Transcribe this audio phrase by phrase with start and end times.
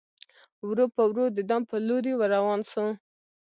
[0.67, 2.83] ورو په ورو د دام پر لوري ور روان سو